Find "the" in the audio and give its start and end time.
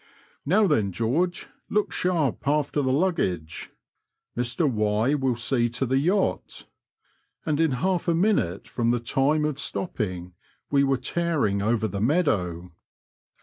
2.81-2.91, 5.85-5.99, 8.89-8.99, 11.87-12.01